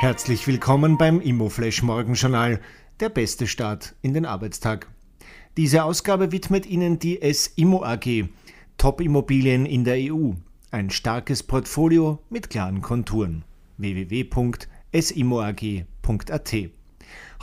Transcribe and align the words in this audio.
Herzlich 0.00 0.46
willkommen 0.46 0.96
beim 0.96 1.20
Immoflash 1.20 1.82
Morgenjournal, 1.82 2.58
der 3.00 3.10
beste 3.10 3.46
Start 3.46 3.94
in 4.00 4.14
den 4.14 4.24
Arbeitstag. 4.24 4.88
Diese 5.58 5.84
Ausgabe 5.84 6.32
widmet 6.32 6.64
Ihnen 6.64 6.98
die 6.98 7.20
S-Immo 7.20 7.84
AG, 7.84 8.24
Top-Immobilien 8.78 9.66
in 9.66 9.84
der 9.84 9.96
EU. 10.10 10.30
Ein 10.70 10.88
starkes 10.88 11.42
Portfolio 11.42 12.18
mit 12.30 12.48
klaren 12.48 12.80
Konturen. 12.80 13.44
www.simmoag.at 13.76 16.54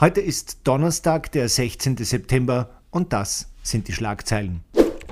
Heute 0.00 0.20
ist 0.20 0.58
Donnerstag, 0.64 1.30
der 1.30 1.48
16. 1.48 1.98
September 1.98 2.80
und 2.90 3.12
das 3.12 3.52
sind 3.62 3.86
die 3.86 3.92
Schlagzeilen. 3.92 4.64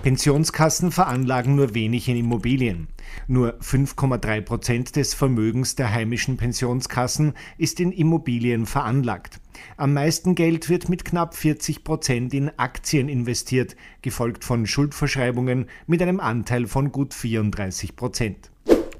Pensionskassen 0.02 0.90
veranlagen 0.90 1.54
nur 1.54 1.74
wenig 1.74 2.08
in 2.08 2.16
Immobilien. 2.16 2.88
Nur 3.28 3.54
5,3 3.60 4.40
Prozent 4.40 4.96
des 4.96 5.14
Vermögens 5.14 5.74
der 5.74 5.92
heimischen 5.92 6.36
Pensionskassen 6.36 7.34
ist 7.58 7.80
in 7.80 7.92
Immobilien 7.92 8.66
veranlagt. 8.66 9.40
Am 9.76 9.92
meisten 9.94 10.34
Geld 10.34 10.68
wird 10.68 10.88
mit 10.88 11.04
knapp 11.04 11.34
40 11.34 11.84
Prozent 11.84 12.34
in 12.34 12.50
Aktien 12.58 13.08
investiert, 13.08 13.76
gefolgt 14.02 14.44
von 14.44 14.66
Schuldverschreibungen 14.66 15.66
mit 15.86 16.02
einem 16.02 16.20
Anteil 16.20 16.66
von 16.66 16.92
gut 16.92 17.14
34 17.14 17.96
Prozent. 17.96 18.50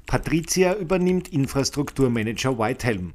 Patricia 0.05 0.73
übernimmt 0.73 1.27
Infrastrukturmanager 1.27 2.57
Whitehelm. 2.57 3.13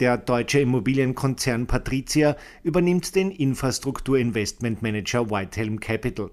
Der 0.00 0.16
deutsche 0.16 0.60
Immobilienkonzern 0.60 1.66
Patricia 1.66 2.34
übernimmt 2.62 3.14
den 3.14 3.30
Infrastrukturinvestmentmanager 3.30 5.30
Whitehelm 5.30 5.78
Capital. 5.78 6.30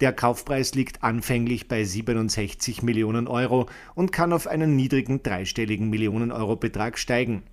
Der 0.00 0.12
Kaufpreis 0.12 0.74
liegt 0.74 1.04
anfänglich 1.04 1.68
bei 1.68 1.84
67 1.84 2.82
Millionen 2.82 3.28
Euro 3.28 3.66
und 3.94 4.10
kann 4.10 4.32
auf 4.32 4.48
einen 4.48 4.74
niedrigen 4.74 5.22
dreistelligen 5.22 5.90
Millionen-Euro-Betrag 5.90 6.98
steigen. 6.98 7.44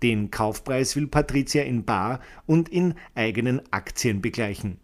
Den 0.00 0.30
Kaufpreis 0.30 0.94
will 0.94 1.08
Patricia 1.08 1.64
in 1.64 1.84
Bar 1.84 2.20
und 2.46 2.68
in 2.68 2.94
eigenen 3.16 3.60
Aktien 3.72 4.22
begleichen. 4.22 4.78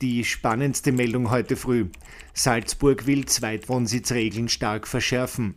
Die 0.00 0.24
spannendste 0.24 0.90
Meldung 0.90 1.30
heute 1.30 1.56
früh. 1.56 1.88
Salzburg 2.32 3.06
will 3.06 3.26
Zweitwohnsitzregeln 3.26 4.48
stark 4.48 4.88
verschärfen. 4.88 5.56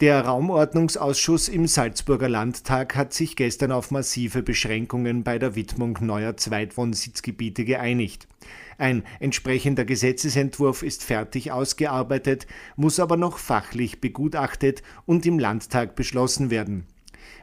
Der 0.00 0.22
Raumordnungsausschuss 0.22 1.48
im 1.48 1.68
Salzburger 1.68 2.28
Landtag 2.28 2.96
hat 2.96 3.12
sich 3.12 3.36
gestern 3.36 3.70
auf 3.70 3.92
massive 3.92 4.42
Beschränkungen 4.42 5.22
bei 5.22 5.38
der 5.38 5.54
Widmung 5.54 5.96
neuer 6.00 6.36
Zweitwohnsitzgebiete 6.36 7.64
geeinigt. 7.64 8.26
Ein 8.76 9.04
entsprechender 9.20 9.84
Gesetzesentwurf 9.84 10.82
ist 10.82 11.04
fertig 11.04 11.52
ausgearbeitet, 11.52 12.48
muss 12.74 12.98
aber 12.98 13.16
noch 13.16 13.38
fachlich 13.38 14.00
begutachtet 14.00 14.82
und 15.06 15.26
im 15.26 15.38
Landtag 15.38 15.94
beschlossen 15.94 16.50
werden. 16.50 16.88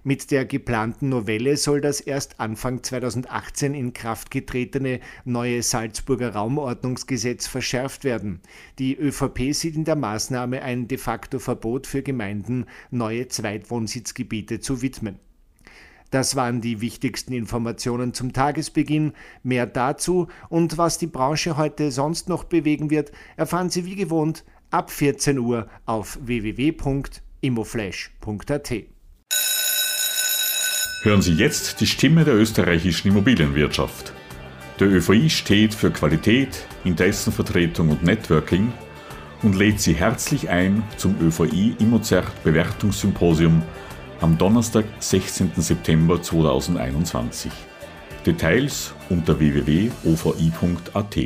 Mit 0.03 0.31
der 0.31 0.45
geplanten 0.45 1.09
Novelle 1.09 1.57
soll 1.57 1.81
das 1.81 2.01
erst 2.01 2.39
Anfang 2.39 2.83
2018 2.83 3.73
in 3.73 3.93
Kraft 3.93 4.31
getretene 4.31 4.99
neue 5.25 5.63
Salzburger 5.63 6.33
Raumordnungsgesetz 6.33 7.47
verschärft 7.47 8.03
werden. 8.03 8.41
Die 8.79 8.97
ÖVP 8.97 9.53
sieht 9.53 9.75
in 9.75 9.85
der 9.85 9.95
Maßnahme 9.95 10.61
ein 10.61 10.87
de 10.87 10.97
facto 10.97 11.39
Verbot 11.39 11.87
für 11.87 12.01
Gemeinden, 12.01 12.65
neue 12.89 13.27
Zweitwohnsitzgebiete 13.27 14.59
zu 14.59 14.81
widmen. 14.81 15.19
Das 16.11 16.35
waren 16.35 16.59
die 16.59 16.81
wichtigsten 16.81 17.33
Informationen 17.33 18.13
zum 18.13 18.33
Tagesbeginn. 18.33 19.13
Mehr 19.43 19.65
dazu 19.65 20.27
und 20.49 20.77
was 20.77 20.97
die 20.97 21.07
Branche 21.07 21.55
heute 21.57 21.91
sonst 21.91 22.27
noch 22.27 22.43
bewegen 22.43 22.89
wird, 22.89 23.13
erfahren 23.37 23.69
Sie 23.69 23.85
wie 23.85 23.95
gewohnt 23.95 24.43
ab 24.71 24.91
14 24.91 25.39
Uhr 25.39 25.69
auf 25.85 26.19
www.immoflash.at. 26.21 28.73
Hören 31.03 31.23
Sie 31.23 31.33
jetzt 31.33 31.81
die 31.81 31.87
Stimme 31.87 32.23
der 32.25 32.35
österreichischen 32.35 33.07
Immobilienwirtschaft. 33.07 34.13
Der 34.79 34.87
ÖVI 34.87 35.31
steht 35.31 35.73
für 35.73 35.89
Qualität, 35.89 36.67
Interessenvertretung 36.83 37.89
und 37.89 38.03
Networking 38.03 38.71
und 39.41 39.55
lädt 39.55 39.79
Sie 39.79 39.95
herzlich 39.95 40.49
ein 40.51 40.83
zum 40.97 41.19
ÖVI 41.19 41.75
Immozert 41.79 42.43
Bewertungssymposium 42.43 43.63
am 44.19 44.37
Donnerstag, 44.37 44.85
16. 44.99 45.53
September 45.57 46.21
2021. 46.21 47.51
Details 48.23 48.93
unter 49.09 49.39
www.ovi.at. 49.39 51.17